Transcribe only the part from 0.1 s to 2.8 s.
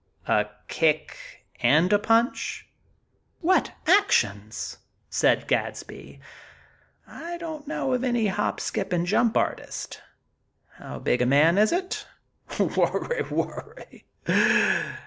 "A kick and a punch?